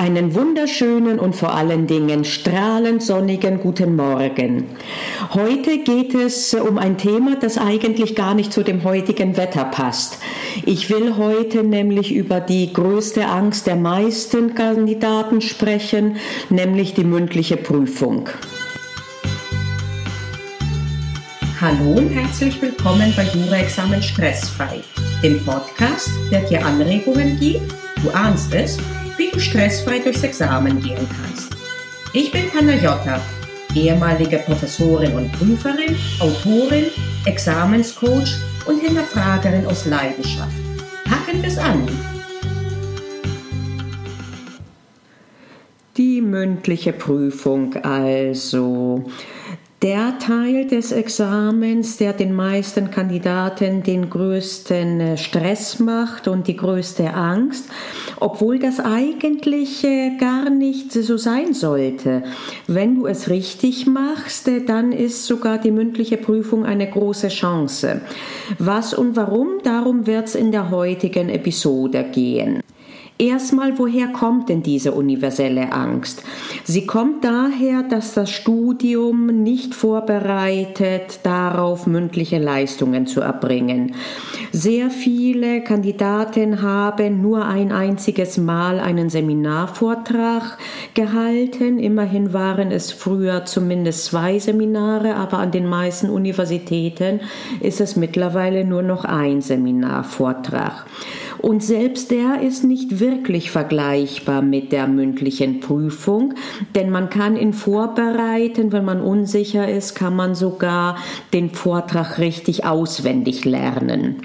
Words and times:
Einen 0.00 0.34
wunderschönen 0.34 1.18
und 1.18 1.36
vor 1.36 1.52
allen 1.54 1.86
Dingen 1.86 2.24
strahlend 2.24 3.02
sonnigen 3.02 3.60
guten 3.60 3.96
Morgen. 3.96 4.64
Heute 5.34 5.76
geht 5.80 6.14
es 6.14 6.54
um 6.54 6.78
ein 6.78 6.96
Thema, 6.96 7.36
das 7.38 7.58
eigentlich 7.58 8.16
gar 8.16 8.32
nicht 8.32 8.50
zu 8.50 8.62
dem 8.62 8.82
heutigen 8.82 9.36
Wetter 9.36 9.66
passt. 9.66 10.16
Ich 10.64 10.88
will 10.88 11.18
heute 11.18 11.64
nämlich 11.64 12.14
über 12.14 12.40
die 12.40 12.72
größte 12.72 13.26
Angst 13.26 13.66
der 13.66 13.76
meisten 13.76 14.54
Kandidaten 14.54 15.42
sprechen, 15.42 16.16
nämlich 16.48 16.94
die 16.94 17.04
mündliche 17.04 17.58
Prüfung. 17.58 18.30
Hallo 21.60 21.98
und 21.98 22.08
herzlich 22.08 22.62
willkommen 22.62 23.12
bei 23.14 23.24
Jura-Examen 23.24 24.02
Stressfrei, 24.02 24.80
dem 25.22 25.44
Podcast, 25.44 26.08
der 26.30 26.40
dir 26.48 26.64
Anregungen 26.64 27.38
gibt, 27.38 27.74
du 28.02 28.08
ahnst 28.12 28.54
es, 28.54 28.78
wie 29.20 29.30
du 29.30 29.38
stressfrei 29.38 29.98
durchs 29.98 30.22
Examen 30.22 30.80
gehen 30.80 31.06
kannst. 31.14 31.54
Ich 32.14 32.32
bin 32.32 32.48
Panayota, 32.48 33.20
ehemalige 33.74 34.38
Professorin 34.38 35.12
und 35.12 35.30
Prüferin, 35.32 35.94
Autorin, 36.20 36.86
Examenscoach 37.26 38.38
und 38.64 38.80
Hinterfragerin 38.80 39.66
aus 39.66 39.84
Leidenschaft. 39.84 40.56
Packen 41.04 41.42
wir 41.42 41.50
es 41.50 41.58
an! 41.58 41.86
Die 45.98 46.22
mündliche 46.22 46.94
Prüfung 46.94 47.76
also 47.76 49.04
der 49.82 50.18
Teil 50.18 50.66
des 50.66 50.92
Examens, 50.92 51.96
der 51.96 52.12
den 52.12 52.34
meisten 52.34 52.90
Kandidaten 52.90 53.82
den 53.82 54.10
größten 54.10 55.00
äh, 55.00 55.16
Stress 55.16 55.78
macht 55.78 56.28
und 56.28 56.48
die 56.48 56.56
größte 56.56 57.14
Angst, 57.14 57.64
obwohl 58.18 58.58
das 58.58 58.78
eigentlich 58.78 59.86
gar 60.18 60.50
nicht 60.50 60.92
so 60.92 61.16
sein 61.16 61.54
sollte. 61.54 62.22
Wenn 62.66 62.96
du 62.96 63.06
es 63.06 63.30
richtig 63.30 63.86
machst, 63.86 64.48
äh, 64.48 64.62
dann 64.64 64.92
ist 64.92 65.24
sogar 65.24 65.56
die 65.56 65.70
mündliche 65.70 66.18
Prüfung 66.18 66.66
eine 66.66 66.90
große 66.90 67.28
Chance. 67.28 68.02
Was 68.58 68.92
und 68.92 69.16
warum, 69.16 69.60
darum 69.64 70.06
wird 70.06 70.26
es 70.26 70.34
in 70.34 70.52
der 70.52 70.70
heutigen 70.70 71.30
Episode 71.30 72.04
gehen. 72.12 72.60
Erstmal, 73.20 73.78
woher 73.78 74.08
kommt 74.08 74.48
denn 74.48 74.62
diese 74.62 74.92
universelle 74.92 75.74
Angst? 75.74 76.22
Sie 76.64 76.86
kommt 76.86 77.22
daher, 77.22 77.82
dass 77.82 78.14
das 78.14 78.30
Studium 78.30 79.26
nicht 79.26 79.74
vorbereitet 79.74 81.20
darauf, 81.22 81.86
mündliche 81.86 82.38
Leistungen 82.38 83.06
zu 83.06 83.20
erbringen. 83.20 83.94
Sehr 84.52 84.88
viele 84.88 85.62
Kandidaten 85.62 86.62
haben 86.62 87.20
nur 87.20 87.44
ein 87.44 87.72
einziges 87.72 88.38
Mal 88.38 88.80
einen 88.80 89.10
Seminarvortrag 89.10 90.56
gehalten. 90.94 91.78
Immerhin 91.78 92.32
waren 92.32 92.70
es 92.70 92.90
früher 92.90 93.44
zumindest 93.44 94.06
zwei 94.06 94.38
Seminare, 94.38 95.16
aber 95.16 95.40
an 95.40 95.50
den 95.50 95.66
meisten 95.66 96.08
Universitäten 96.08 97.20
ist 97.60 97.82
es 97.82 97.96
mittlerweile 97.96 98.64
nur 98.64 98.82
noch 98.82 99.04
ein 99.04 99.42
Seminarvortrag. 99.42 100.86
Und 101.42 101.62
selbst 101.62 102.10
der 102.10 102.42
ist 102.42 102.64
nicht 102.64 103.00
wirklich 103.00 103.50
vergleichbar 103.50 104.42
mit 104.42 104.72
der 104.72 104.86
mündlichen 104.86 105.60
Prüfung, 105.60 106.34
denn 106.74 106.90
man 106.90 107.10
kann 107.10 107.36
ihn 107.36 107.52
vorbereiten, 107.52 108.72
wenn 108.72 108.84
man 108.84 109.00
unsicher 109.00 109.68
ist, 109.68 109.94
kann 109.94 110.14
man 110.14 110.34
sogar 110.34 110.96
den 111.32 111.50
Vortrag 111.50 112.18
richtig 112.18 112.64
auswendig 112.64 113.44
lernen. 113.44 114.16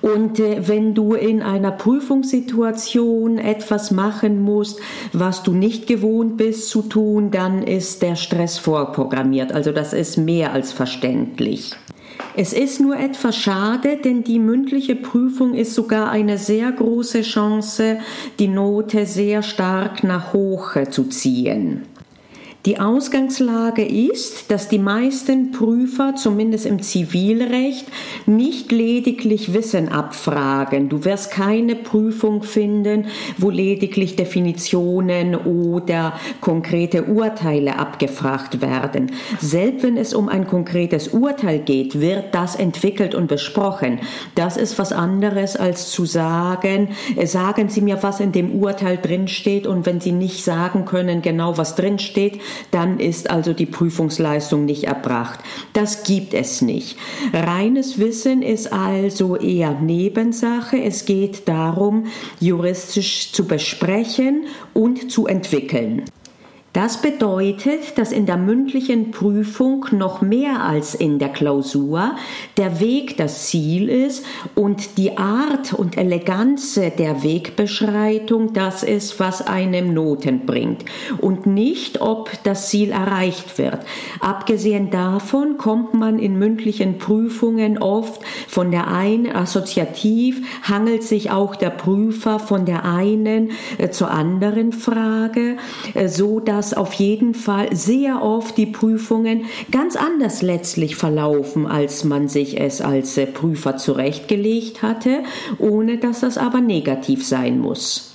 Und 0.00 0.38
äh, 0.38 0.68
wenn 0.68 0.94
du 0.94 1.14
in 1.14 1.42
einer 1.42 1.72
Prüfungssituation 1.72 3.38
etwas 3.38 3.90
machen 3.90 4.42
musst, 4.42 4.80
was 5.12 5.42
du 5.42 5.52
nicht 5.52 5.86
gewohnt 5.86 6.36
bist 6.36 6.68
zu 6.68 6.82
tun, 6.82 7.30
dann 7.30 7.62
ist 7.62 8.02
der 8.02 8.16
Stress 8.16 8.58
vorprogrammiert. 8.58 9.52
Also 9.52 9.72
das 9.72 9.92
ist 9.92 10.16
mehr 10.16 10.52
als 10.52 10.72
verständlich. 10.72 11.74
Es 12.40 12.52
ist 12.52 12.78
nur 12.78 12.96
etwas 12.96 13.36
schade, 13.36 13.96
denn 13.96 14.22
die 14.22 14.38
mündliche 14.38 14.94
Prüfung 14.94 15.54
ist 15.54 15.74
sogar 15.74 16.08
eine 16.08 16.38
sehr 16.38 16.70
große 16.70 17.22
Chance, 17.22 17.98
die 18.38 18.46
Note 18.46 19.06
sehr 19.06 19.42
stark 19.42 20.04
nach 20.04 20.32
hoch 20.34 20.76
zu 20.88 21.08
ziehen. 21.08 21.87
Die 22.68 22.78
Ausgangslage 22.78 23.82
ist, 23.82 24.50
dass 24.50 24.68
die 24.68 24.78
meisten 24.78 25.52
Prüfer, 25.52 26.16
zumindest 26.16 26.66
im 26.66 26.82
Zivilrecht, 26.82 27.86
nicht 28.26 28.70
lediglich 28.72 29.54
Wissen 29.54 29.88
abfragen. 29.88 30.90
Du 30.90 31.06
wirst 31.06 31.30
keine 31.30 31.76
Prüfung 31.76 32.42
finden, 32.42 33.06
wo 33.38 33.48
lediglich 33.48 34.16
Definitionen 34.16 35.34
oder 35.34 36.12
konkrete 36.42 37.04
Urteile 37.04 37.78
abgefragt 37.78 38.60
werden. 38.60 39.12
Selbst 39.40 39.82
wenn 39.82 39.96
es 39.96 40.12
um 40.12 40.28
ein 40.28 40.46
konkretes 40.46 41.08
Urteil 41.08 41.60
geht, 41.60 42.02
wird 42.02 42.34
das 42.34 42.54
entwickelt 42.54 43.14
und 43.14 43.28
besprochen. 43.28 44.00
Das 44.34 44.58
ist 44.58 44.78
was 44.78 44.92
anderes 44.92 45.56
als 45.56 45.90
zu 45.90 46.04
sagen, 46.04 46.90
äh, 47.16 47.24
sagen 47.24 47.70
Sie 47.70 47.80
mir, 47.80 48.02
was 48.02 48.20
in 48.20 48.32
dem 48.32 48.60
Urteil 48.60 48.98
drinsteht 48.98 49.66
und 49.66 49.86
wenn 49.86 50.02
Sie 50.02 50.12
nicht 50.12 50.44
sagen 50.44 50.84
können 50.84 51.22
genau, 51.22 51.56
was 51.56 51.74
drinsteht, 51.74 52.38
dann 52.70 53.00
ist 53.00 53.30
also 53.30 53.52
die 53.52 53.66
Prüfungsleistung 53.66 54.64
nicht 54.64 54.84
erbracht. 54.84 55.40
Das 55.72 56.04
gibt 56.04 56.34
es 56.34 56.62
nicht. 56.62 56.96
Reines 57.32 57.98
Wissen 57.98 58.42
ist 58.42 58.72
also 58.72 59.36
eher 59.36 59.72
Nebensache. 59.80 60.82
Es 60.82 61.04
geht 61.04 61.48
darum, 61.48 62.06
juristisch 62.40 63.32
zu 63.32 63.46
besprechen 63.46 64.46
und 64.74 65.10
zu 65.10 65.26
entwickeln. 65.26 66.04
Das 66.78 67.02
bedeutet, 67.02 67.98
dass 67.98 68.12
in 68.12 68.24
der 68.24 68.36
mündlichen 68.36 69.10
Prüfung 69.10 69.86
noch 69.90 70.20
mehr 70.20 70.62
als 70.62 70.94
in 70.94 71.18
der 71.18 71.30
Klausur 71.30 72.14
der 72.56 72.78
Weg 72.78 73.16
das 73.16 73.48
Ziel 73.48 73.88
ist 73.88 74.24
und 74.54 74.96
die 74.96 75.18
Art 75.18 75.72
und 75.72 75.98
Eleganz 75.98 76.74
der 76.74 77.24
Wegbeschreitung 77.24 78.52
das 78.52 78.84
ist, 78.84 79.18
was 79.18 79.44
einem 79.44 79.92
Noten 79.92 80.46
bringt 80.46 80.84
und 81.20 81.46
nicht, 81.46 82.00
ob 82.00 82.30
das 82.44 82.68
Ziel 82.68 82.92
erreicht 82.92 83.58
wird. 83.58 83.80
Abgesehen 84.20 84.90
davon 84.90 85.58
kommt 85.58 85.94
man 85.94 86.20
in 86.20 86.38
mündlichen 86.38 86.98
Prüfungen 86.98 87.78
oft 87.78 88.20
von 88.46 88.70
der 88.70 88.86
einen 88.86 89.34
assoziativ, 89.34 90.46
hangelt 90.62 91.02
sich 91.02 91.32
auch 91.32 91.56
der 91.56 91.70
Prüfer 91.70 92.38
von 92.38 92.66
der 92.66 92.84
einen 92.84 93.50
äh, 93.78 93.90
zur 93.90 94.12
anderen 94.12 94.70
Frage, 94.70 95.56
äh, 95.94 96.06
so 96.06 96.38
dass 96.38 96.67
dass 96.68 96.76
auf 96.76 96.92
jeden 96.94 97.32
Fall 97.32 97.74
sehr 97.74 98.22
oft 98.22 98.58
die 98.58 98.66
Prüfungen 98.66 99.46
ganz 99.70 99.96
anders 99.96 100.42
letztlich 100.42 100.96
verlaufen, 100.96 101.66
als 101.66 102.04
man 102.04 102.28
sich 102.28 102.60
es 102.60 102.82
als 102.82 103.16
äh, 103.16 103.26
Prüfer 103.26 103.78
zurechtgelegt 103.78 104.82
hatte, 104.82 105.22
ohne 105.58 105.96
dass 105.96 106.20
das 106.20 106.36
aber 106.36 106.60
negativ 106.60 107.26
sein 107.26 107.58
muss. 107.58 108.07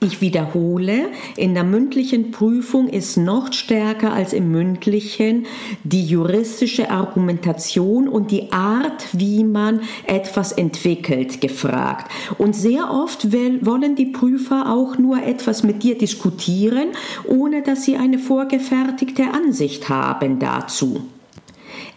Ich 0.00 0.20
wiederhole, 0.20 1.08
in 1.36 1.54
der 1.54 1.64
mündlichen 1.64 2.30
Prüfung 2.30 2.88
ist 2.88 3.16
noch 3.16 3.52
stärker 3.52 4.12
als 4.12 4.32
im 4.32 4.52
mündlichen 4.52 5.46
die 5.82 6.04
juristische 6.04 6.92
Argumentation 6.92 8.06
und 8.06 8.30
die 8.30 8.52
Art, 8.52 9.08
wie 9.12 9.42
man 9.42 9.80
etwas 10.06 10.52
entwickelt, 10.52 11.40
gefragt. 11.40 12.12
Und 12.38 12.54
sehr 12.54 12.92
oft 12.92 13.32
wollen 13.32 13.96
die 13.96 14.06
Prüfer 14.06 14.72
auch 14.72 14.98
nur 14.98 15.20
etwas 15.20 15.64
mit 15.64 15.82
dir 15.82 15.98
diskutieren, 15.98 16.90
ohne 17.26 17.62
dass 17.62 17.82
sie 17.82 17.96
eine 17.96 18.20
vorgefertigte 18.20 19.24
Ansicht 19.34 19.88
haben 19.88 20.38
dazu. 20.38 21.08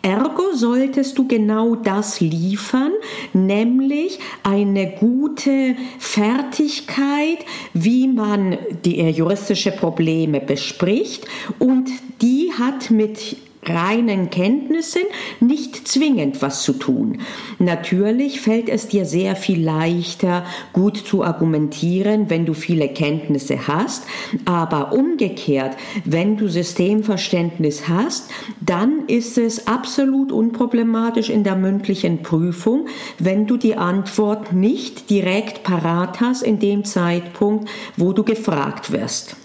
Ergo 0.02 0.54
solltest 0.54 1.18
du 1.18 1.28
genau 1.28 1.76
das 1.76 2.20
liefern, 2.20 2.92
nämlich 3.34 4.20
eine 4.44 4.92
gute 4.92 5.76
Fertigkeit, 6.00 7.40
wie 7.74 8.08
man 8.08 8.58
die 8.84 9.00
äh, 9.00 9.10
juristische 9.10 9.72
Probleme 9.72 10.40
bespricht. 10.40 11.28
Und 11.60 11.90
die 12.22 12.52
hat 12.58 12.90
mit 12.90 13.38
reinen 13.64 14.30
Kenntnissen 14.30 15.04
nicht 15.40 15.88
zwingend 15.88 16.42
was 16.42 16.64
zu 16.64 16.74
tun. 16.74 17.20
Natürlich 17.60 18.42
fällt 18.42 18.70
es 18.70 18.88
dir 18.88 19.06
sehr 19.06 19.36
viel 19.36 19.64
leichter, 19.64 20.46
gut 20.74 20.98
zu 20.98 21.24
argumentieren, 21.24 22.30
wenn 22.30 22.46
du 22.46 22.54
viele 22.54 22.90
Kenntnisse 22.90 23.68
hast, 23.68 24.06
aber 24.46 24.94
umgekehrt, 24.94 25.78
wenn 26.06 26.38
du 26.38 26.48
Systemverständnis 26.48 27.88
hast, 27.88 28.30
dann 28.60 29.06
ist 29.08 29.38
es 29.38 29.68
absolut 29.68 30.32
unproblematisch 30.32 31.30
in 31.30 31.44
der 31.44 31.56
mündlichen 31.56 32.24
Prüfung, 32.24 32.88
wenn 33.20 33.48
du 33.48 33.58
die 33.58 33.76
Antwort 33.76 34.54
nicht 34.54 35.10
direkt 35.10 35.64
parat 35.64 36.20
hast 36.20 36.42
in 36.42 36.60
dem 36.60 36.84
Zeitpunkt, 36.84 37.70
wo 37.98 38.14
du 38.14 38.24
gefragt 38.24 38.92
wirst. 38.92 39.36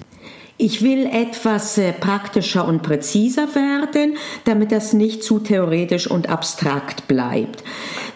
Ich 0.59 0.83
will 0.83 1.05
etwas 1.05 1.77
äh, 1.77 1.93
praktischer 1.93 2.67
und 2.67 2.83
präziser 2.83 3.55
werden, 3.55 4.17
damit 4.45 4.73
das 4.73 4.95
nicht 4.95 5.23
zu 5.23 5.39
theoretisch 5.39 6.11
und 6.11 6.31
abstrakt 6.31 7.07
bleibt. 7.09 7.63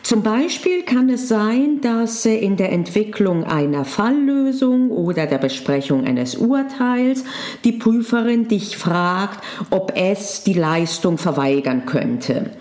Zum 0.03 0.23
Beispiel 0.23 0.83
kann 0.83 1.11
es 1.11 1.29
sein, 1.29 1.83
dass 1.83 2.25
äh, 2.25 2.35
in 2.35 2.57
der 2.57 2.73
Entwicklung 2.73 3.45
einer 3.45 3.85
Falllösung 3.85 4.91
oder 4.91 5.27
der 5.27 5.37
Besprechung 5.37 6.07
eines 6.07 6.35
Urteils 6.35 7.25
die 7.65 7.73
Prüferin 7.73 8.49
dich 8.49 8.79
fragt, 8.79 9.45
ob 9.69 9.93
es 9.95 10.43
die 10.43 10.55
Leistung 10.55 11.19
verweigern 11.19 11.85
könnte. 11.85 12.53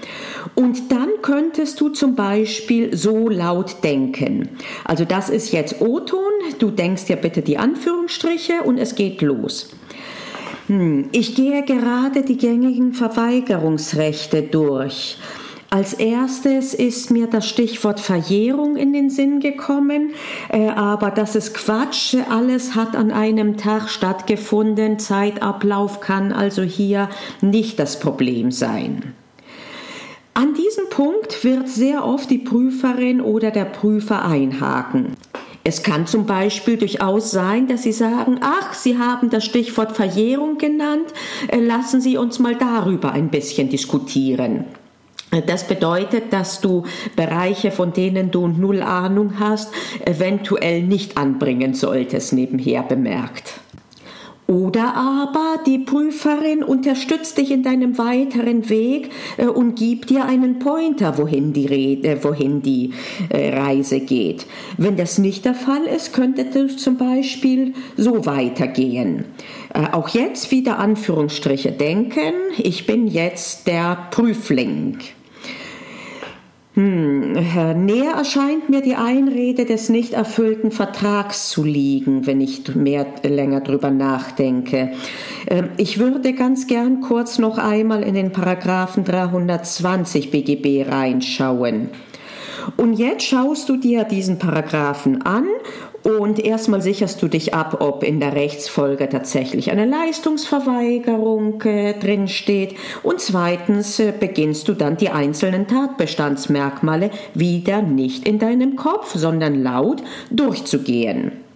Und 0.55 0.91
dann 0.91 1.09
könntest 1.21 1.79
du 1.79 1.87
zum 1.87 2.15
Beispiel 2.15 2.97
so 2.97 3.29
laut 3.29 3.81
denken. 3.83 4.49
Also 4.83 5.05
das 5.05 5.29
ist 5.29 5.53
jetzt 5.53 5.79
O-Ton, 5.79 6.28
du 6.57 6.71
denkst 6.71 7.05
dir 7.05 7.17
bitte 7.17 7.41
die 7.41 7.57
Anführungsstriche 7.57 8.63
und 8.63 8.77
es 8.77 8.95
geht 8.95 9.21
los. 9.21 9.69
Hm, 10.67 11.09
ich 11.11 11.35
gehe 11.35 11.63
gerade 11.63 12.23
die 12.23 12.37
gängigen 12.37 12.93
Verweigerungsrechte 12.93 14.43
durch. 14.43 15.17
Als 15.71 15.93
erstes 15.93 16.73
ist 16.73 17.11
mir 17.11 17.27
das 17.27 17.47
Stichwort 17.47 17.99
Verjährung 17.99 18.75
in 18.75 18.91
den 18.91 19.11
Sinn 19.11 19.39
gekommen, 19.39 20.13
äh, 20.51 20.67
aber 20.69 21.11
das 21.11 21.35
ist 21.35 21.53
Quatsch. 21.53 22.15
Alles 22.27 22.73
hat 22.73 22.95
an 22.95 23.11
einem 23.11 23.55
Tag 23.57 23.87
stattgefunden. 23.89 24.97
Zeitablauf 24.97 26.01
kann 26.01 26.31
also 26.31 26.63
hier 26.63 27.09
nicht 27.41 27.79
das 27.79 27.99
Problem 27.99 28.51
sein. 28.51 29.13
An 30.33 30.55
diesem 30.55 30.89
Punkt 30.89 31.43
wird 31.43 31.69
sehr 31.69 32.05
oft 32.05 32.31
die 32.31 32.37
Prüferin 32.39 33.21
oder 33.21 33.51
der 33.51 33.65
Prüfer 33.65 34.25
einhaken. 34.25 35.17
Es 35.69 35.83
kann 35.83 36.07
zum 36.07 36.25
Beispiel 36.25 36.77
durchaus 36.77 37.29
sein, 37.29 37.67
dass 37.67 37.83
Sie 37.83 37.91
sagen, 37.91 38.39
ach, 38.41 38.73
Sie 38.73 38.97
haben 38.97 39.29
das 39.29 39.45
Stichwort 39.45 39.95
Verjährung 39.95 40.57
genannt, 40.57 41.13
äh, 41.47 41.59
lassen 41.59 42.01
Sie 42.01 42.17
uns 42.17 42.39
mal 42.39 42.55
darüber 42.55 43.11
ein 43.11 43.29
bisschen 43.29 43.69
diskutieren. 43.69 44.65
Das 45.45 45.67
bedeutet, 45.67 46.33
dass 46.33 46.59
du 46.59 46.85
Bereiche, 47.15 47.69
von 47.69 47.93
denen 47.93 48.31
du 48.31 48.47
null 48.47 48.81
Ahnung 48.81 49.33
hast, 49.37 49.71
eventuell 50.07 50.81
nicht 50.81 51.17
anbringen 51.17 51.75
solltest, 51.75 52.33
nebenher 52.33 52.81
bemerkt. 52.81 53.59
Oder 54.49 54.95
aber 54.95 55.61
die 55.63 55.77
Prüferin 55.77 56.63
unterstützt 56.63 57.37
dich 57.37 57.51
in 57.51 57.61
deinem 57.61 57.99
weiteren 57.99 58.67
Weg 58.67 59.11
äh, 59.37 59.45
und 59.45 59.75
gibt 59.75 60.09
dir 60.09 60.25
einen 60.25 60.57
Pointer, 60.57 61.19
wohin 61.19 61.53
die, 61.53 61.67
Rede, 61.67 62.23
wohin 62.23 62.63
die 62.63 62.93
äh, 63.29 63.55
Reise 63.55 63.99
geht. 63.99 64.47
Wenn 64.75 64.97
das 64.97 65.19
nicht 65.19 65.45
der 65.45 65.53
Fall 65.53 65.83
ist, 65.83 66.13
könnte 66.13 66.45
du 66.45 66.65
zum 66.65 66.97
Beispiel 66.97 67.75
so 67.95 68.25
weitergehen. 68.25 69.25
Äh, 69.71 69.91
auch 69.91 70.09
jetzt 70.09 70.49
wieder 70.49 70.79
Anführungsstriche 70.79 71.71
denken, 71.71 72.33
ich 72.57 72.87
bin 72.87 73.05
jetzt 73.05 73.67
der 73.67 74.07
Prüfling. 74.09 74.97
Hm, 76.79 77.33
näher 77.85 78.13
erscheint 78.13 78.69
mir 78.69 78.79
die 78.79 78.95
Einrede 78.95 79.65
des 79.65 79.89
nicht 79.89 80.13
erfüllten 80.13 80.71
Vertrags 80.71 81.49
zu 81.49 81.65
liegen, 81.65 82.25
wenn 82.25 82.39
ich 82.39 82.73
mehr 82.73 83.05
länger 83.21 83.59
drüber 83.59 83.91
nachdenke. 83.91 84.93
Ähm, 85.47 85.71
ich 85.75 85.99
würde 85.99 86.31
ganz 86.31 86.67
gern 86.67 87.01
kurz 87.01 87.37
noch 87.37 87.57
einmal 87.57 88.01
in 88.01 88.13
den 88.13 88.31
Paragraphen 88.31 89.03
320 89.03 90.31
BGB 90.31 90.89
reinschauen. 90.89 91.89
Und 92.77 92.93
jetzt 92.93 93.23
schaust 93.23 93.67
du 93.67 93.75
dir 93.75 94.05
diesen 94.05 94.39
Paragraphen 94.39 95.21
an 95.23 95.47
und 96.03 96.39
erstmal 96.39 96.81
sicherst 96.81 97.21
du 97.21 97.27
dich 97.27 97.53
ab, 97.53 97.77
ob 97.81 98.03
in 98.03 98.19
der 98.19 98.33
Rechtsfolge 98.33 99.09
tatsächlich 99.09 99.71
eine 99.71 99.85
Leistungsverweigerung 99.85 101.61
äh, 101.63 101.93
drinsteht. 101.93 102.75
Und 103.03 103.19
zweitens 103.19 103.99
äh, 103.99 104.13
beginnst 104.17 104.67
du 104.67 104.73
dann 104.73 104.97
die 104.97 105.09
einzelnen 105.09 105.67
Tatbestandsmerkmale 105.67 107.11
wieder 107.33 107.81
nicht 107.81 108.27
in 108.27 108.39
deinem 108.39 108.75
Kopf, 108.75 109.15
sondern 109.15 109.61
laut 109.61 110.01
durchzugehen. 110.31 111.48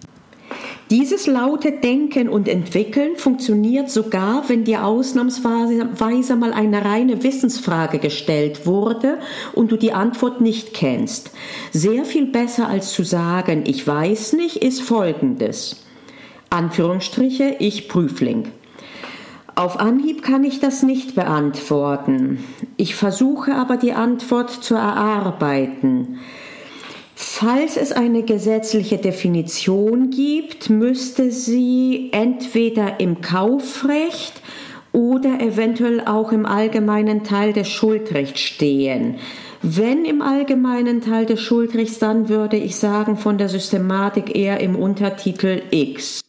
Dieses 0.94 1.26
laute 1.26 1.72
Denken 1.72 2.30
und 2.30 2.48
Entwickeln 2.48 3.16
funktioniert 3.16 3.90
sogar, 3.90 4.48
wenn 4.48 4.64
dir 4.64 4.86
ausnahmsweise 4.86 6.36
mal 6.36 6.54
eine 6.54 6.86
reine 6.86 7.24
Wissensfrage 7.24 7.98
gestellt 7.98 8.68
wurde 8.68 9.18
und 9.54 9.72
du 9.72 9.76
die 9.76 9.94
Antwort 9.94 10.40
nicht 10.40 10.76
kennst. 10.76 11.32
Sehr 11.72 12.06
viel 12.06 12.28
besser 12.28 12.68
als 12.68 12.92
zu 12.94 13.02
sagen, 13.04 13.64
ich 13.66 13.88
weiß 13.88 14.34
nicht, 14.34 14.58
ist 14.58 14.84
folgendes. 14.84 15.84
Anführungsstriche, 16.52 17.56
ich 17.58 17.90
Prüfling. 17.90 18.50
Auf 19.56 19.80
Anhieb 19.80 20.22
kann 20.22 20.44
ich 20.44 20.60
das 20.60 20.84
nicht 20.84 21.16
beantworten. 21.16 22.44
Ich 22.78 22.94
versuche 22.94 23.56
aber 23.56 23.78
die 23.78 23.94
Antwort 23.94 24.52
zu 24.52 24.76
erarbeiten. 24.76 26.20
Falls 27.16 27.78
es 27.78 27.92
eine 27.92 28.24
gesetzliche 28.24 28.98
Definition 28.98 30.10
gibt, 30.10 30.70
müsste 30.70 31.32
sie 31.32 32.10
entweder 32.12 33.00
im 33.00 33.22
Kaufrecht 33.22 34.42
oder 34.92 35.40
eventuell 35.40 36.02
auch 36.02 36.32
im 36.32 36.46
allgemeinen 36.46 37.24
Teil 37.24 37.54
des 37.54 37.68
Schuldrechts 37.68 38.40
stehen. 38.40 39.16
Wenn 39.62 40.06
im 40.06 40.22
allgemeinen 40.22 41.02
Teil 41.02 41.26
des 41.26 41.40
Schuldrechts, 41.40 42.00
dann 42.00 42.30
würde 42.30 42.58
ich 42.58 42.76
sagen 42.76 43.18
von 43.18 43.38
der 43.38 43.50
Systematik 43.50 44.36
eher 44.36 44.60
im 44.60 44.76
Untertitel 44.76 45.62
X. 45.72 46.23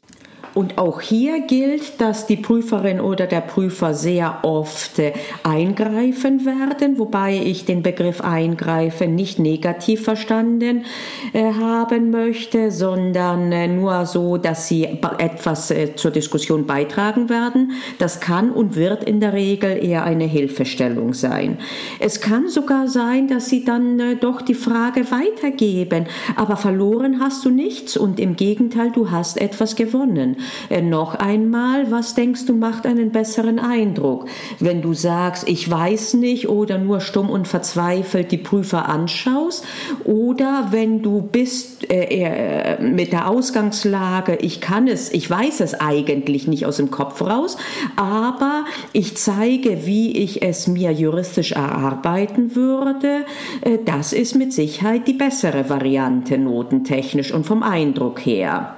Und 0.55 0.79
auch 0.79 1.01
hier 1.01 1.41
gilt, 1.41 2.01
dass 2.01 2.27
die 2.27 2.37
Prüferin 2.37 3.01
oder 3.01 3.27
der 3.27 3.41
Prüfer 3.41 3.93
sehr 3.93 4.39
oft 4.43 5.01
äh, 5.01 5.13
eingreifen 5.43 6.47
werden, 6.47 6.99
wobei 6.99 7.37
ich 7.45 7.65
den 7.65 7.83
Begriff 7.83 8.21
eingreifen 8.21 9.17
nicht 9.17 9.41
negativ 9.41 10.05
verstanden 10.05 10.85
äh, 11.33 11.53
haben 11.53 12.11
möchte, 12.11 12.71
sondern 12.71 13.51
äh, 13.51 13.67
nur 13.67 14.07
so, 14.07 14.37
dass 14.37 14.69
sie 14.69 14.85
etwas 15.19 15.75
zur 15.97 16.11
Diskussion 16.13 16.67
beitragen 16.67 17.29
werden. 17.29 17.73
Das 17.99 18.21
kann 18.21 18.53
und 18.53 18.77
wird 18.77 19.03
in 19.03 19.19
der 19.21 19.33
Regel 19.33 19.85
eher 19.85 20.05
eine 20.05 20.25
Hilfestellung 20.25 21.15
sein. 21.15 21.59
Es 21.99 22.21
kann 22.21 22.49
sogar 22.49 22.87
sein, 22.87 23.27
dass 23.27 23.49
sie 23.49 23.65
dann 23.65 24.21
doch 24.21 24.43
die 24.43 24.55
Frage 24.55 25.11
weitergeben, 25.11 26.07
aber 26.37 26.57
verloren 26.57 27.19
hast 27.21 27.45
du 27.45 27.51
nichts 27.51 27.97
und 27.97 28.21
im 28.21 28.37
Gegenteil, 28.37 28.93
du 28.93 29.11
hast 29.11 29.41
etwas 29.41 29.75
gewonnen. 29.75 30.37
Äh, 30.71 30.83
noch 30.83 31.15
einmal, 31.15 31.91
was 31.91 32.15
denkst 32.15 32.47
du 32.47 32.55
macht 32.55 32.87
einen 32.87 33.11
besseren 33.11 33.59
Eindruck? 33.59 34.27
Wenn 34.61 34.83
du 34.83 34.95
sagst, 34.95 35.49
ich 35.49 35.71
weiß 35.71 36.15
nicht 36.15 36.49
oder 36.49 36.79
nur 36.79 37.01
stumm 37.01 37.31
und 37.31 37.49
verzweifelt 37.49 38.33
die 38.33 38.39
Prüfer 38.39 38.89
anschaust 38.89 39.65
oder 40.05 40.69
wenn 40.71 41.03
du 41.03 41.23
bist 41.23 41.91
äh, 41.91 42.05
äh, 42.05 42.83
mit 42.83 43.13
der 43.13 43.29
Ausgangslage, 43.29 44.39
ich 44.41 44.61
kann 44.61 44.89
es, 44.89 45.13
ich 45.13 45.29
weiß 45.29 45.61
es 45.61 45.75
eigentlich 45.75 46.47
nicht 46.47 46.67
aus 46.67 46.77
dem 46.77 46.91
Kopf 46.91 47.23
raus, 47.23 47.57
aber 47.97 48.65
ich 48.93 49.17
zeige, 49.17 49.87
wie 49.87 50.13
ich 50.13 50.43
es 50.43 50.67
mir 50.67 50.93
juristisch 50.93 51.53
erarbeiten 51.53 52.55
würde, 52.55 53.25
äh, 53.63 53.79
das 53.85 54.13
ist 54.13 54.35
mit 54.35 54.53
Sicherheit 54.53 55.07
die 55.07 55.13
bessere 55.13 55.69
Variante 55.69 56.39
notentechnisch 56.39 57.33
und 57.33 57.45
vom 57.47 57.63
Eindruck 57.63 58.25
her. 58.25 58.74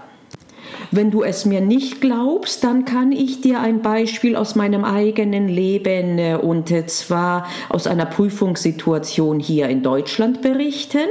Wenn 0.91 1.11
du 1.11 1.23
es 1.23 1.45
mir 1.45 1.61
nicht 1.61 2.01
glaubst, 2.01 2.65
dann 2.65 2.85
kann 2.85 3.13
ich 3.13 3.41
dir 3.41 3.61
ein 3.61 3.83
Beispiel 3.83 4.37
aus 4.37 4.55
meinem 4.55 4.85
eigenen 4.85 5.49
Leben 5.49 6.19
äh, 6.19 6.39
und 6.41 6.71
äh, 6.71 6.87
zwar 6.87 7.47
aus 7.69 7.87
einer 7.87 8.07
Prüfungssituation 8.07 9.41
hier 9.41 9.69
in 9.69 9.83
Deutschland 9.83 10.43
berichten. 10.43 11.09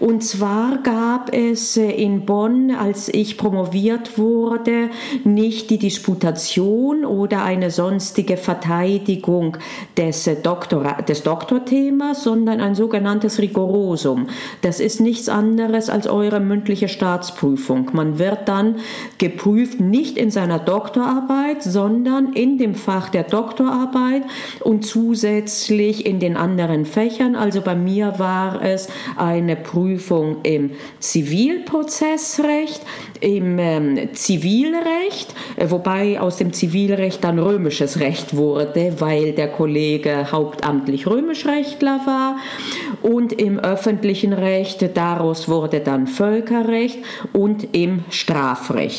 Und 0.00 0.24
zwar 0.24 0.78
gab 0.78 1.34
es 1.34 1.76
äh, 1.76 1.90
in 1.90 2.24
Bonn, 2.24 2.70
als 2.70 3.08
ich 3.08 3.36
promoviert 3.36 4.18
wurde, 4.18 4.90
nicht 5.24 5.70
die 5.70 5.78
Disputation 5.78 7.04
oder 7.04 7.44
eine 7.44 7.70
sonstige 7.70 8.36
Verteidigung 8.36 9.56
des, 9.96 10.28
Doktor, 10.42 10.98
des 11.06 11.22
Doktorthemas, 11.22 12.24
sondern 12.24 12.60
ein 12.60 12.74
sogenanntes 12.74 13.38
Rigorosum. 13.38 14.28
Das 14.62 14.80
ist 14.80 15.00
nichts 15.00 15.28
anderes 15.28 15.90
als 15.90 16.06
eure 16.06 16.40
mündliche 16.40 16.88
Staatsprüfung. 16.88 17.90
Man 17.92 18.18
wird 18.18 18.48
dann 18.48 18.76
geprüft, 19.18 19.80
nicht 19.80 20.16
in 20.18 20.30
seiner 20.30 20.58
Doktorarbeit, 20.58 21.62
sondern 21.62 22.32
in 22.32 22.58
dem 22.58 22.74
Fach 22.74 23.08
der 23.08 23.24
Doktorarbeit 23.24 24.22
und 24.60 24.84
zusätzlich 24.84 26.06
in 26.06 26.18
den 26.18 26.36
anderen 26.36 26.84
Fächern. 26.84 27.36
Also 27.36 27.60
bei 27.60 27.74
mir 27.74 28.18
war 28.18 28.62
es 28.62 28.88
eine 29.16 29.56
Prüfung 29.56 30.36
im 30.42 30.70
Zivilprozessrecht, 31.00 32.82
im 33.20 33.58
ähm, 33.58 34.08
Zivilrecht, 34.14 35.34
äh, 35.56 35.70
wobei 35.70 36.20
aus 36.20 36.36
dem 36.36 36.52
Zivilrecht 36.52 37.22
dann 37.24 37.38
römisches 37.38 38.00
Recht 38.00 38.36
wurde, 38.36 38.94
weil 38.98 39.32
der 39.32 39.48
Kollege 39.48 40.32
hauptamtlich 40.32 41.06
Römischrechtler 41.06 42.00
war 42.04 42.36
und 43.02 43.32
im 43.32 43.58
öffentlichen 43.58 44.32
Recht 44.32 44.96
daraus 44.96 45.48
wurde 45.48 45.80
dann 45.80 46.06
Völkerrecht 46.06 46.98
und 47.32 47.68
im 47.72 48.04
Strafrecht. 48.10 48.91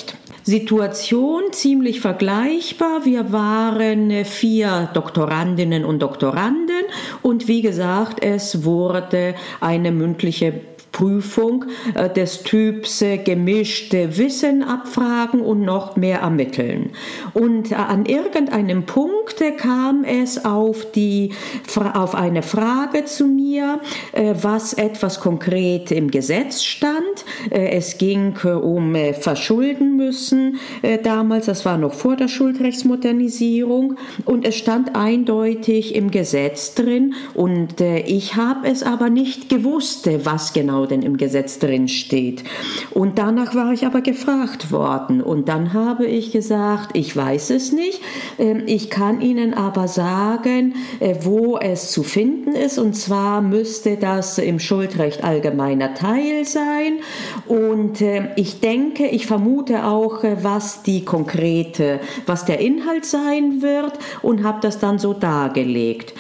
Situation 0.44 1.42
ziemlich 1.52 2.02
vergleichbar. 2.02 3.06
Wir 3.06 3.32
waren 3.32 4.12
äh, 4.12 4.26
vier 4.26 4.90
Doktorandinnen 4.94 5.86
und 5.86 6.00
Doktoranden 6.00 6.84
und 7.22 7.48
wie 7.48 7.62
gesagt, 7.62 8.22
es 8.22 8.66
wurde 8.66 9.36
eine 9.62 9.92
mündliche 9.92 10.54
Prüfung 10.94 11.66
äh, 11.96 12.10
des 12.10 12.44
Typs 12.44 13.02
äh, 13.02 13.18
gemischte 13.18 14.18
Wissen 14.18 14.64
abfragen 14.64 15.42
und 15.42 15.62
noch 15.62 15.98
mehr 15.98 16.20
ermitteln. 16.20 16.92
Und 17.34 17.72
äh, 17.72 17.76
an 17.76 18.06
irgendeinem 18.06 18.86
Punkt 18.86 19.44
kam 19.58 20.06
es 20.06 20.46
auf, 20.46 20.92
die, 20.92 21.32
auf 21.76 22.14
eine 22.14 22.44
Frage 22.44 23.06
zu 23.06 23.26
mir, 23.26 23.80
was 24.14 24.74
etwas 24.74 25.20
konkret 25.20 25.92
im 25.92 26.12
Gesetz 26.12 26.62
stand. 26.62 27.26
Es 27.50 27.98
ging 27.98 28.38
um 28.38 28.96
Verschulden 29.20 29.96
müssen 29.98 30.60
damals, 31.02 31.48
das 31.48 31.66
war 31.66 31.78
noch 31.78 31.94
vor 31.94 32.16
der 32.16 32.28
Schuldrechtsmodernisierung 32.28 33.98
und 34.26 34.46
es 34.46 34.56
stand 34.56 34.96
eindeutig 34.96 35.96
im 35.96 36.12
Gesetz 36.12 36.76
drin 36.76 37.16
und 37.34 37.82
ich 37.82 38.36
habe 38.36 38.68
es 38.68 38.84
aber 38.84 39.10
nicht 39.10 39.50
gewusst, 39.50 40.08
was 40.24 40.54
genau 40.54 40.83
genau 40.84 40.86
denn 40.86 41.02
im 41.02 41.18
Gesetz 41.18 41.60
drin 41.60 41.88
steht. 41.88 42.44
Und 42.92 43.18
danach 43.18 43.56
war 43.56 43.72
ich 43.72 43.86
aber 43.86 44.02
gefragt 44.02 44.72
worden. 44.72 45.22
Und 45.22 45.48
dann 45.48 45.74
habe 45.74 46.06
ich 46.06 46.32
gesagt, 46.32 46.92
ich 46.94 47.16
weiß 47.16 47.52
es 47.52 47.72
nicht, 47.72 48.02
ähm, 48.38 48.64
ich 48.66 48.90
kann 48.90 49.22
Ihnen 49.22 49.54
aber 49.54 49.88
sagen, 49.88 50.76
äh, 51.00 51.16
wo 51.22 51.58
es 51.58 51.92
zu 51.92 52.04
finden 52.04 52.56
ist. 52.56 52.78
Und 52.78 52.96
zwar 52.96 53.42
müsste 53.42 53.98
das 53.98 54.38
im 54.38 54.60
Schuldrecht 54.60 55.24
allgemeiner 55.24 55.94
Teil 55.94 56.46
sein. 56.46 57.00
Und 57.48 58.02
äh, 58.02 58.30
ich 58.36 58.60
denke, 58.60 59.08
ich 59.08 59.26
vermute 59.26 59.86
auch, 59.86 60.24
äh, 60.24 60.38
was 60.44 60.84
die 60.84 61.06
konkrete, 61.06 62.00
was 62.26 62.46
der 62.46 62.60
Inhalt 62.60 63.06
sein 63.06 63.62
wird. 63.62 63.94
Und 64.22 64.44
habe 64.44 64.60
das 64.62 64.80
dann 64.80 65.00
so 65.00 65.14
dargelegt. 65.14 66.14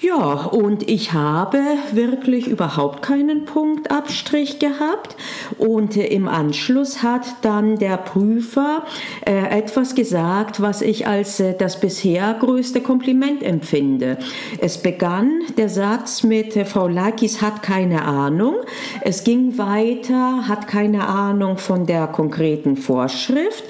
Ja, 0.00 0.44
und 0.44 0.88
ich 0.88 1.12
habe 1.12 1.58
wirklich 1.90 2.46
überhaupt 2.46 3.02
keinen 3.02 3.46
Punktabstrich 3.46 4.60
gehabt. 4.60 5.16
Und 5.58 5.96
äh, 5.96 6.06
im 6.06 6.28
Anschluss 6.28 7.02
hat 7.02 7.26
dann 7.42 7.78
der 7.78 7.96
Prüfer 7.96 8.84
äh, 9.26 9.58
etwas 9.58 9.96
gesagt, 9.96 10.60
was 10.62 10.82
ich 10.82 11.08
als 11.08 11.40
äh, 11.40 11.54
das 11.58 11.80
bisher 11.80 12.36
größte 12.38 12.80
Kompliment 12.80 13.42
empfinde. 13.42 14.18
Es 14.60 14.78
begann 14.78 15.40
der 15.56 15.68
Satz 15.68 16.22
mit 16.22 16.54
Frau 16.68 16.86
Lakis 16.86 17.42
hat 17.42 17.64
keine 17.64 18.04
Ahnung. 18.04 18.54
Es 19.00 19.24
ging 19.24 19.58
weiter, 19.58 20.46
hat 20.46 20.68
keine 20.68 21.08
Ahnung 21.08 21.58
von 21.58 21.86
der 21.86 22.06
konkreten 22.06 22.76
Vorschrift. 22.76 23.64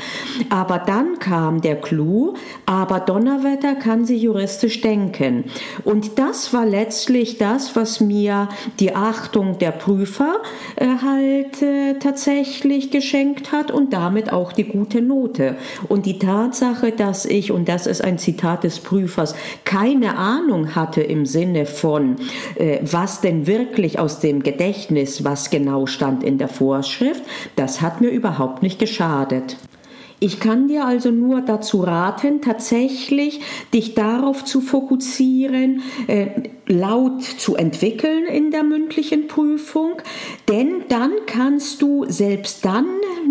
Aber 0.51 0.79
dann 0.79 1.19
kam 1.21 1.63
der 1.63 1.77
Clou, 1.77 2.35
aber 2.67 3.01
Donnerwetter 3.01 3.77
kann 3.77 4.05
sie 4.05 4.19
juristisch 4.19 4.83
denken. 4.83 5.45
Und 5.85 6.18
das 6.19 6.53
war 6.53 6.67
letztlich 6.67 7.39
das, 7.39 7.77
was 7.77 8.01
mir 8.01 8.49
die 8.81 8.97
Achtung 8.97 9.59
der 9.59 9.71
Prüfer 9.71 10.43
äh, 10.75 10.87
halt 11.01 11.63
äh, 11.63 11.95
tatsächlich 12.01 12.91
geschenkt 12.91 13.53
hat 13.53 13.71
und 13.71 13.93
damit 13.93 14.33
auch 14.33 14.53
die 14.53 14.65
gute 14.65 15.01
Note. 15.01 15.57
Und 15.89 16.07
die 16.07 16.19
Tatsache, 16.19 16.91
dass 16.91 17.25
ich, 17.25 17.53
und 17.53 17.69
das 17.69 17.87
ist 17.87 18.03
ein 18.03 18.19
Zitat 18.19 18.65
des 18.65 18.81
Prüfers, 18.81 19.37
keine 19.65 20.17
Ahnung 20.17 20.75
hatte 20.75 21.03
im 21.03 21.25
Sinne 21.25 21.67
von, 21.67 22.17
äh, 22.57 22.81
was 22.83 23.21
denn 23.21 23.47
wirklich 23.47 24.01
aus 24.01 24.19
dem 24.19 24.43
Gedächtnis, 24.43 25.23
was 25.25 25.51
genau 25.51 25.87
stand 25.87 26.25
in 26.25 26.39
der 26.39 26.49
Vorschrift, 26.49 27.23
das 27.55 27.81
hat 27.81 28.01
mir 28.01 28.09
überhaupt 28.09 28.63
nicht 28.63 28.81
geschadet. 28.81 29.57
Ich 30.21 30.41
kann 30.41 30.67
dir 30.67 30.85
also 30.85 31.11
nur 31.11 31.43
dazu 31.43 31.81
raten, 31.81 32.41
tatsächlich 32.41 33.41
dich 33.73 33.95
darauf 33.95 34.45
zu 34.45 34.61
fokussieren, 34.61 35.83
äh, 36.09 36.27
laut 36.69 37.23
zu 37.23 37.57
entwickeln 37.57 38.27
in 38.27 38.51
der 38.51 38.63
mündlichen 38.63 39.27
Prüfung, 39.27 40.03
denn 40.49 40.85
dann 40.89 41.13
kannst 41.27 41.83
du 41.83 42.05
selbst 42.09 42.65
dann 42.65 42.87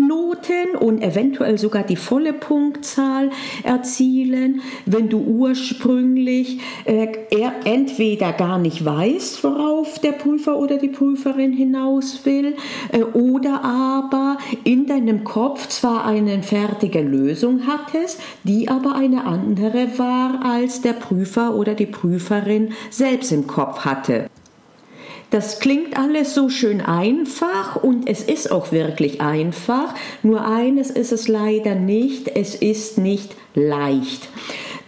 Noten 0.06 0.76
und 0.78 1.02
eventuell 1.02 1.58
sogar 1.58 1.82
die 1.82 1.96
volle 1.96 2.32
Punktzahl 2.32 3.30
erzielen, 3.62 4.62
wenn 4.86 5.08
du 5.08 5.18
ursprünglich 5.18 6.60
äh, 6.84 7.08
entweder 7.64 8.32
gar 8.32 8.58
nicht 8.58 8.84
weißt, 8.84 9.42
worauf 9.44 9.98
der 9.98 10.12
Prüfer 10.12 10.58
oder 10.58 10.78
die 10.78 10.88
Prüferin 10.88 11.52
hinaus 11.52 12.24
will, 12.24 12.56
äh, 12.92 13.02
oder 13.02 13.64
aber 13.64 14.38
in 14.64 14.86
deinem 14.86 15.24
Kopf 15.24 15.68
zwar 15.68 16.04
eine 16.04 16.42
fertige 16.42 17.00
Lösung 17.00 17.66
hattest, 17.66 18.20
die 18.44 18.68
aber 18.68 18.94
eine 18.94 19.24
andere 19.24 19.98
war, 19.98 20.44
als 20.44 20.80
der 20.80 20.92
Prüfer 20.92 21.54
oder 21.54 21.74
die 21.74 21.86
Prüferin 21.86 22.72
selbst 22.90 23.27
im 23.32 23.46
Kopf 23.46 23.80
hatte. 23.80 24.28
Das 25.30 25.60
klingt 25.60 25.98
alles 25.98 26.34
so 26.34 26.48
schön 26.48 26.80
einfach 26.80 27.76
und 27.76 28.08
es 28.08 28.22
ist 28.22 28.50
auch 28.50 28.72
wirklich 28.72 29.20
einfach. 29.20 29.94
Nur 30.22 30.46
eines 30.46 30.90
ist 30.90 31.12
es 31.12 31.28
leider 31.28 31.74
nicht, 31.74 32.28
es 32.28 32.54
ist 32.54 32.96
nicht 32.96 33.36
leicht. 33.54 34.28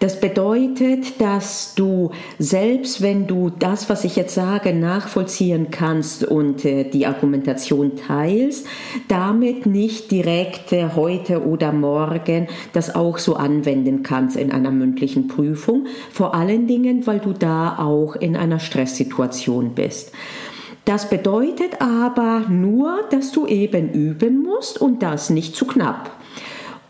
Das 0.01 0.19
bedeutet, 0.19 1.21
dass 1.21 1.75
du 1.75 2.11
selbst, 2.39 3.03
wenn 3.03 3.27
du 3.27 3.51
das, 3.51 3.91
was 3.91 4.05
ich 4.05 4.17
jetzt 4.17 4.35
sage, 4.35 4.73
nachvollziehen 4.73 5.71
kannst 5.71 6.25
und 6.25 6.65
äh, 6.65 6.85
die 6.85 7.07
Argumentation 7.07 7.97
teilst, 7.97 8.67
damit 9.09 9.67
nicht 9.67 10.11
direkt 10.11 10.73
äh, 10.73 10.89
heute 10.97 11.47
oder 11.47 11.73
morgen 11.73 12.49
das 12.73 12.95
auch 12.95 13.19
so 13.19 13.35
anwenden 13.35 14.03
kannst 14.03 14.39
in 14.39 14.53
einer 14.53 14.71
mündlichen 14.71 15.29
Prüfung. 15.29 15.87
Vor 16.11 16.35
allen 16.35 16.67
Dingen, 16.67 17.07
weil 17.07 17.19
du 17.19 17.35
da 17.35 17.77
auch 17.79 18.17
in 18.17 18.37
einer 18.37 18.59
Stresssituation 18.59 19.75
bist. 19.75 20.13
Das 20.87 21.11
bedeutet 21.11 21.83
aber 21.83 22.45
nur, 22.49 23.01
dass 23.11 23.33
du 23.33 23.47
eben 23.47 23.93
üben 23.93 24.43
musst 24.43 24.81
und 24.81 25.03
das 25.03 25.29
nicht 25.29 25.55
zu 25.55 25.67
knapp. 25.67 26.11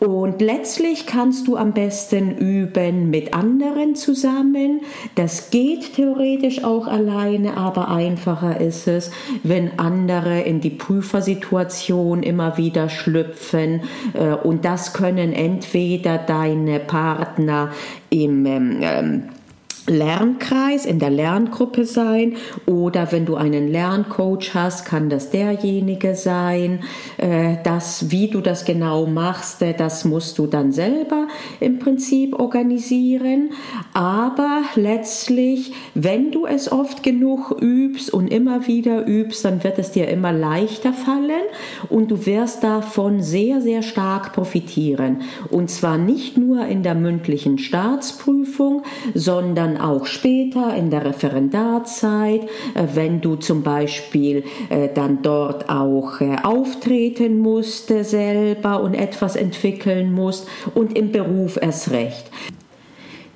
Und 0.00 0.40
letztlich 0.40 1.06
kannst 1.06 1.46
du 1.46 1.56
am 1.56 1.74
besten 1.74 2.38
üben 2.38 3.10
mit 3.10 3.34
anderen 3.34 3.94
zusammen. 3.94 4.80
Das 5.14 5.50
geht 5.50 5.94
theoretisch 5.94 6.64
auch 6.64 6.86
alleine, 6.86 7.58
aber 7.58 7.90
einfacher 7.90 8.60
ist 8.60 8.88
es, 8.88 9.10
wenn 9.42 9.78
andere 9.78 10.40
in 10.40 10.62
die 10.62 10.70
Prüfersituation 10.70 12.22
immer 12.22 12.56
wieder 12.56 12.88
schlüpfen. 12.88 13.82
Äh, 14.14 14.34
und 14.36 14.64
das 14.64 14.94
können 14.94 15.34
entweder 15.34 16.16
deine 16.16 16.80
Partner 16.80 17.70
im 18.08 18.46
ähm, 18.46 19.28
Lernkreis, 19.86 20.86
in 20.86 20.98
der 20.98 21.10
Lerngruppe 21.10 21.84
sein 21.84 22.36
oder 22.66 23.12
wenn 23.12 23.26
du 23.26 23.36
einen 23.36 23.68
Lerncoach 23.68 24.54
hast, 24.54 24.84
kann 24.84 25.08
das 25.08 25.30
derjenige 25.30 26.14
sein. 26.14 26.80
Äh, 27.16 27.56
das, 27.64 28.10
wie 28.10 28.28
du 28.28 28.40
das 28.40 28.64
genau 28.64 29.06
machst, 29.06 29.62
äh, 29.62 29.74
das 29.74 30.04
musst 30.04 30.38
du 30.38 30.46
dann 30.46 30.72
selber 30.72 31.28
im 31.60 31.78
Prinzip 31.78 32.38
organisieren. 32.38 33.50
Aber 33.94 34.62
letztlich, 34.74 35.72
wenn 35.94 36.30
du 36.30 36.46
es 36.46 36.70
oft 36.70 37.02
genug 37.02 37.56
übst 37.60 38.12
und 38.12 38.28
immer 38.28 38.66
wieder 38.66 39.06
übst, 39.06 39.44
dann 39.44 39.64
wird 39.64 39.78
es 39.78 39.92
dir 39.92 40.08
immer 40.08 40.32
leichter 40.32 40.92
fallen 40.92 41.42
und 41.88 42.10
du 42.10 42.26
wirst 42.26 42.62
davon 42.62 43.22
sehr, 43.22 43.60
sehr 43.60 43.82
stark 43.82 44.32
profitieren. 44.32 45.22
Und 45.50 45.70
zwar 45.70 45.98
nicht 45.98 46.36
nur 46.36 46.66
in 46.66 46.82
der 46.82 46.94
mündlichen 46.94 47.58
Staatsprüfung, 47.58 48.82
sondern 49.14 49.69
auch 49.76 50.06
später 50.06 50.74
in 50.74 50.90
der 50.90 51.04
Referendarzeit, 51.04 52.44
äh, 52.74 52.86
wenn 52.94 53.20
du 53.20 53.36
zum 53.36 53.62
Beispiel 53.62 54.44
äh, 54.68 54.88
dann 54.94 55.22
dort 55.22 55.68
auch 55.68 56.20
äh, 56.20 56.36
auftreten 56.42 57.38
musst 57.38 57.88
selber 57.88 58.82
und 58.82 58.94
etwas 58.94 59.36
entwickeln 59.36 60.12
musst 60.12 60.48
und 60.74 60.96
im 60.96 61.12
Beruf 61.12 61.58
erst 61.60 61.90
recht. 61.90 62.30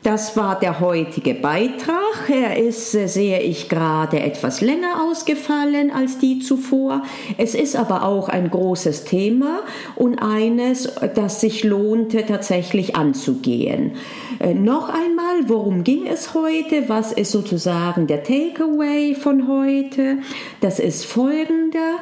Das 0.04 0.36
war 0.36 0.60
der 0.60 0.80
heutige 0.80 1.32
Beitrag. 1.32 2.28
Er 2.28 2.58
ist, 2.58 2.92
sehe 2.92 3.40
ich 3.40 3.70
gerade, 3.70 4.20
etwas 4.20 4.60
länger 4.60 5.02
ausgefallen 5.02 5.90
als 5.90 6.18
die 6.18 6.40
zuvor. 6.40 7.04
Es 7.38 7.54
ist 7.54 7.74
aber 7.74 8.04
auch 8.04 8.28
ein 8.28 8.50
großes 8.50 9.04
Thema 9.04 9.60
und 9.96 10.18
eines, 10.18 10.92
das 11.14 11.40
sich 11.40 11.64
lohnte 11.64 12.26
tatsächlich 12.26 12.96
anzugehen. 12.96 13.92
Äh, 14.40 14.52
noch 14.52 14.90
einmal, 14.90 15.48
worum 15.48 15.84
ging 15.84 16.06
es 16.06 16.34
heute? 16.34 16.86
Was 16.90 17.10
ist 17.10 17.32
sozusagen 17.32 18.06
der 18.06 18.24
Takeaway 18.24 19.14
von 19.14 19.48
heute? 19.48 20.18
Das 20.60 20.80
ist 20.80 21.06
folgender 21.06 21.96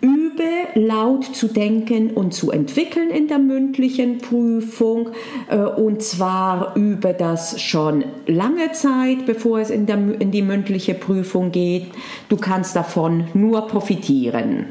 übe, 0.00 0.44
laut 0.74 1.24
zu 1.24 1.48
denken 1.48 2.10
und 2.10 2.34
zu 2.34 2.50
entwickeln 2.50 3.10
in 3.10 3.28
der 3.28 3.38
mündlichen 3.38 4.18
Prüfung. 4.18 5.10
Äh, 5.48 5.56
und 5.56 6.02
zwar 6.02 6.76
übe 6.76 7.14
das 7.14 7.60
schon 7.60 8.04
lange 8.26 8.72
Zeit, 8.72 9.26
bevor 9.26 9.60
es 9.60 9.70
in, 9.70 9.86
der, 9.86 9.96
in 10.20 10.30
die 10.30 10.42
mündliche 10.42 10.94
Prüfung 10.94 11.52
geht. 11.52 11.86
Du 12.28 12.36
kannst 12.36 12.76
davon 12.76 13.24
nur 13.34 13.66
profitieren. 13.66 14.66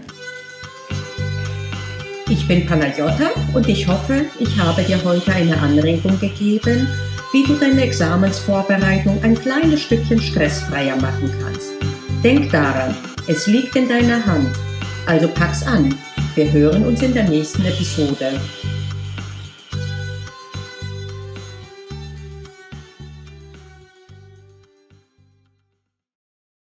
Ich 2.30 2.48
bin 2.48 2.66
Panagiotta 2.66 3.30
und 3.54 3.68
ich 3.70 3.88
hoffe, 3.88 4.26
ich 4.40 4.58
habe 4.58 4.82
dir 4.82 5.04
heute 5.04 5.32
eine 5.32 5.58
Anregung 5.60 6.20
gegeben, 6.20 6.88
wie 7.32 7.44
du 7.44 7.54
deine 7.54 7.84
Examensvorbereitung 7.84 9.20
ein 9.22 9.36
kleines 9.36 9.82
Stückchen 9.82 10.20
stressfreier 10.20 10.96
machen 10.96 11.32
kannst. 11.42 11.74
Denk 12.24 12.52
daran, 12.52 12.96
es 13.28 13.46
liegt 13.46 13.76
in 13.76 13.88
deiner 13.88 14.26
Hand 14.26 14.50
also 15.06 15.28
pack's 15.28 15.64
an. 15.64 15.94
Wir 16.34 16.52
hören 16.52 16.86
uns 16.86 17.02
in 17.02 17.14
der 17.14 17.30
nächsten 17.30 17.64
Episode. 17.64 18.40